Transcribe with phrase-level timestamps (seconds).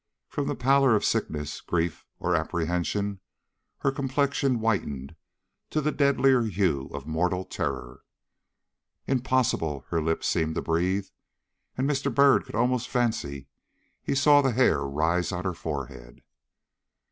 [0.29, 3.19] From the pallor of sickness, grief, or apprehension,
[3.81, 5.15] her complexion whitened
[5.69, 8.01] to the deadlier hue of mortal terror.
[9.05, 11.05] "Impossible!" her lips seemed to breathe;
[11.77, 12.11] and Mr.
[12.11, 13.47] Byrd could almost fancy
[14.01, 16.23] he saw the hair rise on her forehead.